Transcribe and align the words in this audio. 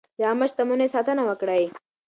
د 0.17 0.19
عامه 0.27 0.45
شتمنیو 0.51 0.93
ساتنه 0.95 1.21
وکړئ. 1.25 1.63